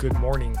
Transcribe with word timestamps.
Good 0.00 0.18
morning. 0.18 0.56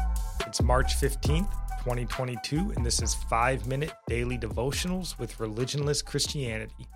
It's 0.46 0.60
March 0.60 1.00
15th, 1.00 1.50
2022, 1.78 2.74
and 2.76 2.84
this 2.84 3.00
is 3.00 3.14
5 3.14 3.66
Minute 3.66 3.94
Daily 4.06 4.36
Devotionals 4.36 5.18
with 5.18 5.38
Religionless 5.38 6.04
Christianity. 6.04 6.86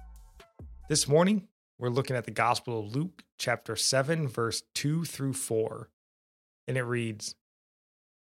This 0.90 1.08
morning, 1.08 1.48
we're 1.78 1.88
looking 1.88 2.16
at 2.16 2.26
the 2.26 2.30
Gospel 2.30 2.80
of 2.80 2.94
Luke, 2.94 3.22
chapter 3.38 3.76
7, 3.76 4.28
verse 4.28 4.62
2 4.74 5.06
through 5.06 5.32
4. 5.32 5.88
And 6.68 6.76
it 6.76 6.82
reads 6.82 7.34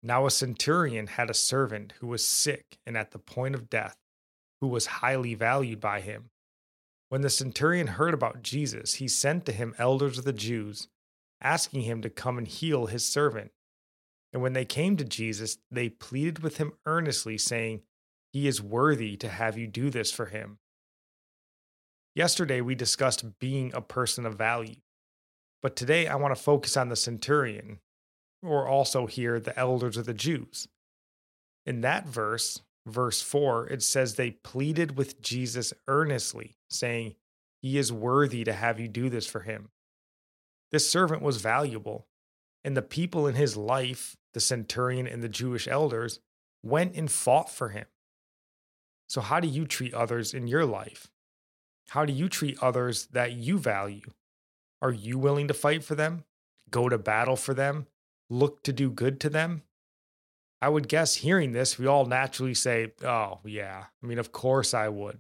Now 0.02 0.26
a 0.26 0.32
centurion 0.32 1.08
had 1.08 1.30
a 1.30 1.34
servant 1.34 1.94
who 2.00 2.08
was 2.08 2.26
sick 2.26 2.78
and 2.88 2.96
at 2.96 3.12
the 3.12 3.20
point 3.20 3.56
of 3.56 3.70
death, 3.70 3.98
who 4.62 4.70
was 4.70 4.86
highly 4.86 5.36
valued 5.36 5.82
by 5.82 6.00
him. 6.00 6.30
When 7.10 7.24
the 7.24 7.30
centurion 7.30 7.88
heard 7.88 8.14
about 8.14 8.42
Jesus, 8.42 8.94
he 8.94 9.08
sent 9.10 9.46
to 9.48 9.52
him 9.52 9.76
elders 9.78 10.18
of 10.18 10.24
the 10.24 10.32
Jews, 10.32 10.88
asking 11.42 11.82
him 11.82 12.02
to 12.02 12.10
come 12.10 12.38
and 12.38 12.48
heal 12.48 12.86
his 12.86 13.06
servant. 13.06 13.52
And 14.34 14.42
when 14.42 14.54
they 14.54 14.66
came 14.66 14.98
to 14.98 15.04
Jesus, 15.04 15.60
they 15.70 15.90
pleaded 15.90 16.40
with 16.40 16.58
him 16.58 16.74
earnestly, 16.88 17.38
saying, 17.38 17.82
He 18.32 18.48
is 18.48 18.62
worthy 18.62 19.16
to 19.18 19.30
have 19.30 19.58
you 19.58 19.68
do 19.68 19.92
this 19.92 20.12
for 20.12 20.26
him. 20.26 20.58
Yesterday, 22.16 22.60
we 22.60 22.76
discussed 22.76 23.40
being 23.40 23.72
a 23.74 23.82
person 23.82 24.26
of 24.26 24.36
value. 24.36 24.78
But 25.62 25.76
today, 25.76 26.08
I 26.08 26.16
want 26.16 26.36
to 26.36 26.42
focus 26.42 26.76
on 26.76 26.90
the 26.90 26.96
centurion, 26.96 27.80
or 28.42 28.68
also 28.68 29.06
here, 29.06 29.40
the 29.40 29.58
elders 29.58 29.98
of 29.98 30.06
the 30.06 30.14
Jews. 30.14 30.68
In 31.66 31.82
that 31.82 32.08
verse, 32.08 32.62
verse 32.86 33.22
4, 33.22 33.68
it 33.68 33.84
says 33.84 34.16
they 34.16 34.32
pleaded 34.32 34.98
with 34.98 35.22
Jesus 35.22 35.74
earnestly, 35.88 36.58
saying, 36.70 37.16
He 37.62 37.78
is 37.78 37.94
worthy 37.94 38.44
to 38.44 38.54
have 38.54 38.80
you 38.80 38.88
do 38.88 39.10
this 39.10 39.28
for 39.28 39.42
him. 39.42 39.70
This 40.72 40.90
servant 40.90 41.22
was 41.22 41.38
valuable, 41.38 42.08
and 42.64 42.76
the 42.76 42.82
people 42.82 43.28
in 43.28 43.36
his 43.36 43.56
life 43.56 44.18
the 44.34 44.40
centurion 44.40 45.08
and 45.08 45.22
the 45.22 45.30
Jewish 45.30 45.68
elders, 45.68 46.20
went 46.64 46.96
and 46.96 47.12
fought 47.12 47.50
for 47.50 47.70
him. 47.70 47.86
So, 49.08 49.22
how 49.22 49.40
do 49.40 49.48
you 49.48 49.66
treat 49.66 49.94
others 49.94 50.34
in 50.34 50.48
your 50.48 50.66
life? 50.66 51.08
How 51.90 52.06
do 52.06 52.14
you 52.14 52.30
treat 52.30 52.58
others 52.62 53.08
that 53.08 53.34
you 53.34 53.58
value? 53.58 54.12
Are 54.82 54.92
you 54.92 55.18
willing 55.18 55.48
to 55.48 55.54
fight 55.54 55.84
for 55.84 55.96
them, 55.96 56.24
go 56.70 56.90
to 56.90 56.98
battle 56.98 57.36
for 57.36 57.54
them, 57.54 57.88
look 58.30 58.64
to 58.64 58.74
do 58.74 58.90
good 58.90 59.20
to 59.22 59.30
them? 59.30 59.64
I 60.62 60.70
would 60.70 60.88
guess 60.88 61.16
hearing 61.16 61.52
this, 61.52 61.78
we 61.78 61.88
all 61.88 62.06
naturally 62.06 62.54
say, 62.54 62.94
Oh, 63.04 63.40
yeah, 63.44 63.86
I 64.02 64.06
mean, 64.06 64.18
of 64.18 64.32
course 64.32 64.74
I 64.74 64.88
would. 64.88 65.20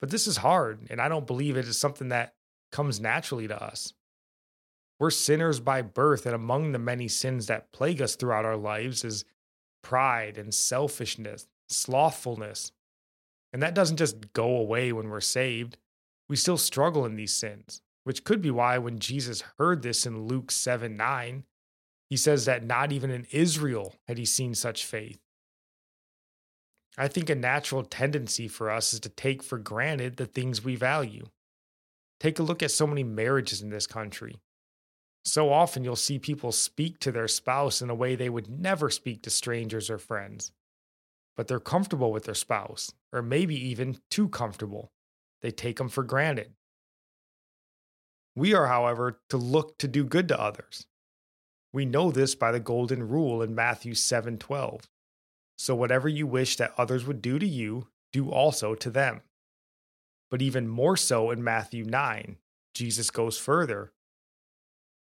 But 0.00 0.10
this 0.10 0.26
is 0.26 0.38
hard, 0.38 0.88
and 0.90 1.00
I 1.00 1.08
don't 1.08 1.26
believe 1.26 1.56
it 1.56 1.68
is 1.68 1.78
something 1.78 2.08
that 2.08 2.34
comes 2.72 3.00
naturally 3.00 3.46
to 3.48 3.62
us. 3.62 3.92
We're 5.00 5.10
sinners 5.10 5.60
by 5.60 5.80
birth, 5.80 6.26
and 6.26 6.34
among 6.34 6.72
the 6.72 6.78
many 6.78 7.08
sins 7.08 7.46
that 7.46 7.72
plague 7.72 8.02
us 8.02 8.16
throughout 8.16 8.44
our 8.44 8.58
lives 8.58 9.02
is 9.02 9.24
pride 9.82 10.36
and 10.36 10.54
selfishness, 10.54 11.48
slothfulness. 11.70 12.70
And 13.50 13.62
that 13.62 13.74
doesn't 13.74 13.96
just 13.96 14.34
go 14.34 14.56
away 14.56 14.92
when 14.92 15.08
we're 15.08 15.22
saved. 15.22 15.78
We 16.28 16.36
still 16.36 16.58
struggle 16.58 17.06
in 17.06 17.16
these 17.16 17.34
sins, 17.34 17.80
which 18.04 18.24
could 18.24 18.42
be 18.42 18.50
why 18.50 18.76
when 18.76 18.98
Jesus 18.98 19.42
heard 19.56 19.80
this 19.80 20.04
in 20.04 20.26
Luke 20.26 20.50
7 20.50 20.94
9, 20.94 21.44
he 22.10 22.16
says 22.18 22.44
that 22.44 22.62
not 22.62 22.92
even 22.92 23.10
in 23.10 23.26
Israel 23.30 23.94
had 24.06 24.18
he 24.18 24.26
seen 24.26 24.54
such 24.54 24.84
faith. 24.84 25.18
I 26.98 27.08
think 27.08 27.30
a 27.30 27.34
natural 27.34 27.84
tendency 27.84 28.48
for 28.48 28.68
us 28.68 28.92
is 28.92 29.00
to 29.00 29.08
take 29.08 29.42
for 29.42 29.58
granted 29.58 30.16
the 30.16 30.26
things 30.26 30.62
we 30.62 30.76
value. 30.76 31.28
Take 32.18 32.38
a 32.38 32.42
look 32.42 32.62
at 32.62 32.70
so 32.70 32.86
many 32.86 33.02
marriages 33.02 33.62
in 33.62 33.70
this 33.70 33.86
country. 33.86 34.40
So 35.24 35.52
often 35.52 35.84
you'll 35.84 35.96
see 35.96 36.18
people 36.18 36.52
speak 36.52 36.98
to 37.00 37.12
their 37.12 37.28
spouse 37.28 37.82
in 37.82 37.90
a 37.90 37.94
way 37.94 38.14
they 38.14 38.30
would 38.30 38.48
never 38.48 38.90
speak 38.90 39.22
to 39.22 39.30
strangers 39.30 39.90
or 39.90 39.98
friends. 39.98 40.52
But 41.36 41.46
they're 41.46 41.60
comfortable 41.60 42.10
with 42.10 42.24
their 42.24 42.34
spouse, 42.34 42.92
or 43.12 43.22
maybe 43.22 43.54
even 43.54 43.98
too 44.10 44.28
comfortable. 44.28 44.92
They 45.42 45.50
take 45.50 45.76
them 45.76 45.88
for 45.88 46.02
granted. 46.02 46.52
We 48.34 48.54
are, 48.54 48.66
however, 48.66 49.20
to 49.28 49.36
look 49.36 49.78
to 49.78 49.88
do 49.88 50.04
good 50.04 50.28
to 50.28 50.40
others. 50.40 50.86
We 51.72 51.84
know 51.84 52.10
this 52.10 52.34
by 52.34 52.52
the 52.52 52.60
golden 52.60 53.08
rule 53.08 53.42
in 53.42 53.54
Matthew 53.54 53.94
7:12. 53.94 54.88
So 55.56 55.74
whatever 55.74 56.08
you 56.08 56.26
wish 56.26 56.56
that 56.56 56.74
others 56.78 57.04
would 57.04 57.20
do 57.20 57.38
to 57.38 57.46
you, 57.46 57.88
do 58.12 58.30
also 58.30 58.74
to 58.74 58.90
them. 58.90 59.22
But 60.30 60.42
even 60.42 60.68
more 60.68 60.96
so 60.96 61.30
in 61.30 61.44
Matthew 61.44 61.84
9, 61.84 62.38
Jesus 62.74 63.10
goes 63.10 63.38
further 63.38 63.92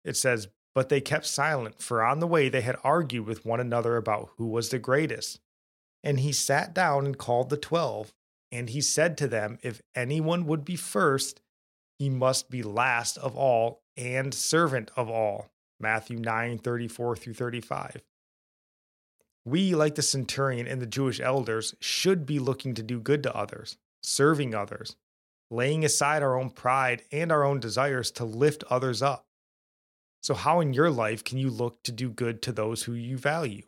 it 0.04 0.18
says, 0.18 0.48
But 0.74 0.90
they 0.90 1.02
kept 1.02 1.26
silent, 1.26 1.82
for 1.82 2.04
on 2.04 2.20
the 2.20 2.28
way 2.28 2.50
they 2.50 2.62
had 2.62 2.78
argued 2.84 3.26
with 3.26 3.46
one 3.46 3.60
another 3.60 3.98
about 3.98 4.30
who 4.38 4.48
was 4.48 4.70
the 4.70 4.80
greatest. 4.80 5.40
And 6.04 6.20
he 6.20 6.32
sat 6.32 6.74
down 6.74 7.06
and 7.06 7.18
called 7.18 7.50
the 7.50 7.58
twelve. 7.58 8.14
And 8.52 8.70
he 8.70 8.82
said 8.82 9.18
to 9.18 9.28
them, 9.28 9.60
If 9.62 9.82
anyone 9.96 10.46
would 10.46 10.66
be 10.66 10.76
first, 10.76 11.42
he 11.98 12.10
must 12.10 12.50
be 12.50 12.64
last 12.64 13.18
of 13.18 13.36
all 13.36 13.82
and 13.96 14.34
servant 14.34 14.92
of 14.96 15.10
all. 15.10 15.52
Matthew 15.80 16.18
9 16.18 16.58
34 16.60 17.16
through 17.16 17.34
35. 17.34 18.02
We, 19.46 19.74
like 19.74 19.96
the 19.96 20.02
centurion 20.02 20.68
and 20.68 20.82
the 20.82 20.86
Jewish 20.86 21.20
elders, 21.20 21.74
should 21.80 22.26
be 22.26 22.40
looking 22.40 22.76
to 22.76 22.84
do 22.84 23.00
good 23.00 23.24
to 23.24 23.36
others, 23.36 23.78
serving 24.04 24.54
others, 24.54 24.96
laying 25.50 25.84
aside 25.84 26.22
our 26.22 26.40
own 26.40 26.52
pride 26.52 27.04
and 27.12 27.32
our 27.32 27.44
own 27.44 27.60
desires 27.60 28.12
to 28.12 28.26
lift 28.26 28.64
others 28.70 29.02
up. 29.02 29.26
So, 30.22 30.36
how 30.36 30.60
in 30.60 30.74
your 30.74 30.92
life 30.92 31.24
can 31.24 31.38
you 31.38 31.50
look 31.50 31.84
to 31.84 31.92
do 31.92 32.10
good 32.10 32.42
to 32.44 32.52
those 32.52 32.84
who 32.84 32.94
you 32.94 33.18
value? 33.18 33.64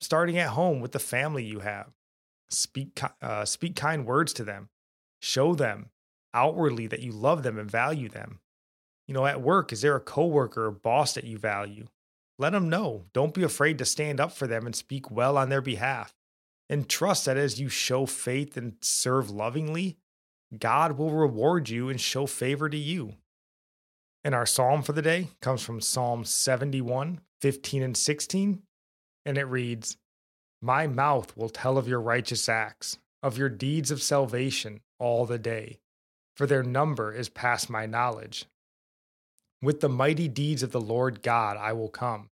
Starting 0.00 0.38
at 0.38 0.50
home 0.50 0.80
with 0.80 0.92
the 0.92 0.98
family 0.98 1.44
you 1.44 1.60
have. 1.60 1.90
Speak, 2.50 2.98
uh, 3.20 3.44
speak 3.44 3.76
kind 3.76 4.06
words 4.06 4.32
to 4.34 4.44
them. 4.44 4.70
Show 5.20 5.54
them 5.54 5.90
outwardly 6.32 6.86
that 6.86 7.02
you 7.02 7.12
love 7.12 7.42
them 7.42 7.58
and 7.58 7.70
value 7.70 8.08
them. 8.08 8.40
You 9.06 9.14
know, 9.14 9.26
at 9.26 9.42
work, 9.42 9.72
is 9.72 9.82
there 9.82 9.96
a 9.96 10.00
coworker 10.00 10.66
or 10.66 10.70
boss 10.70 11.14
that 11.14 11.24
you 11.24 11.36
value? 11.36 11.86
Let 12.38 12.50
them 12.50 12.68
know. 12.68 13.06
Don't 13.12 13.34
be 13.34 13.42
afraid 13.42 13.78
to 13.78 13.84
stand 13.84 14.20
up 14.20 14.32
for 14.32 14.46
them 14.46 14.64
and 14.64 14.74
speak 14.74 15.10
well 15.10 15.36
on 15.36 15.48
their 15.48 15.60
behalf. 15.60 16.14
And 16.70 16.88
trust 16.88 17.24
that 17.24 17.36
as 17.36 17.58
you 17.58 17.68
show 17.68 18.06
faith 18.06 18.56
and 18.56 18.74
serve 18.80 19.30
lovingly, 19.30 19.98
God 20.56 20.98
will 20.98 21.10
reward 21.10 21.68
you 21.68 21.88
and 21.88 22.00
show 22.00 22.26
favor 22.26 22.68
to 22.68 22.76
you. 22.76 23.14
And 24.28 24.34
our 24.34 24.44
psalm 24.44 24.82
for 24.82 24.92
the 24.92 25.00
day 25.00 25.28
comes 25.40 25.62
from 25.62 25.80
Psalm 25.80 26.22
71, 26.22 27.20
15 27.40 27.82
and 27.82 27.96
16. 27.96 28.62
And 29.24 29.38
it 29.38 29.44
reads, 29.44 29.96
My 30.60 30.86
mouth 30.86 31.34
will 31.34 31.48
tell 31.48 31.78
of 31.78 31.88
your 31.88 32.02
righteous 32.02 32.46
acts, 32.46 32.98
of 33.22 33.38
your 33.38 33.48
deeds 33.48 33.90
of 33.90 34.02
salvation 34.02 34.80
all 34.98 35.24
the 35.24 35.38
day, 35.38 35.78
for 36.36 36.46
their 36.46 36.62
number 36.62 37.10
is 37.10 37.30
past 37.30 37.70
my 37.70 37.86
knowledge. 37.86 38.44
With 39.62 39.80
the 39.80 39.88
mighty 39.88 40.28
deeds 40.28 40.62
of 40.62 40.72
the 40.72 40.78
Lord 40.78 41.22
God 41.22 41.56
I 41.56 41.72
will 41.72 41.88
come. 41.88 42.28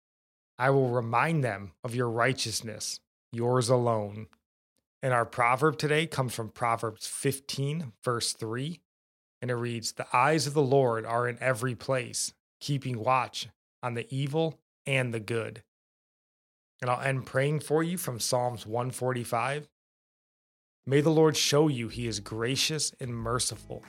I 0.58 0.70
will 0.70 0.88
remind 0.88 1.44
them 1.44 1.74
of 1.84 1.94
your 1.94 2.10
righteousness, 2.10 2.98
yours 3.30 3.68
alone. 3.68 4.26
And 5.00 5.14
our 5.14 5.24
proverb 5.24 5.78
today 5.78 6.08
comes 6.08 6.34
from 6.34 6.48
Proverbs 6.48 7.06
15, 7.06 7.92
verse 8.02 8.32
3 8.32 8.80
and 9.40 9.50
it 9.50 9.56
reads 9.56 9.92
The 9.92 10.06
eyes 10.12 10.46
of 10.46 10.54
the 10.54 10.62
Lord 10.62 11.04
are 11.04 11.28
in 11.28 11.36
every 11.40 11.74
place, 11.74 12.32
keeping 12.60 12.98
watch 12.98 13.48
on 13.82 13.94
the 13.94 14.06
evil 14.08 14.58
and 14.86 15.12
the 15.12 15.20
good. 15.20 15.62
And 16.80 16.90
I'll 16.90 17.00
end 17.00 17.26
praying 17.26 17.60
for 17.60 17.82
you 17.82 17.96
from 17.96 18.20
Psalms 18.20 18.66
145. 18.66 19.68
May 20.86 21.00
the 21.00 21.10
Lord 21.10 21.36
show 21.36 21.68
you 21.68 21.88
he 21.88 22.06
is 22.06 22.20
gracious 22.20 22.92
and 23.00 23.14
merciful, 23.14 23.82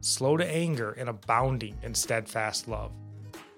slow 0.00 0.36
to 0.36 0.46
anger 0.46 0.92
and 0.92 1.08
abounding 1.08 1.76
in 1.82 1.94
steadfast 1.94 2.68
love. 2.68 2.92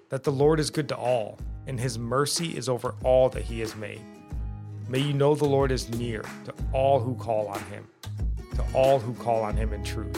That 0.09 0.23
the 0.23 0.31
Lord 0.31 0.59
is 0.59 0.69
good 0.69 0.87
to 0.89 0.97
all, 0.97 1.37
and 1.65 1.79
his 1.79 1.97
mercy 1.97 2.55
is 2.57 2.69
over 2.69 2.95
all 3.03 3.27
that 3.29 3.43
he 3.43 3.59
has 3.59 3.75
made. 3.75 4.01
May 4.87 4.99
you 4.99 5.13
know 5.13 5.35
the 5.35 5.45
Lord 5.45 5.71
is 5.71 5.89
near 5.89 6.21
to 6.21 6.53
all 6.71 6.99
who 6.99 7.15
call 7.15 7.47
on 7.47 7.59
him, 7.63 7.85
to 8.55 8.63
all 8.73 8.99
who 8.99 9.13
call 9.13 9.43
on 9.43 9.57
him 9.57 9.73
in 9.73 9.83
truth 9.83 10.17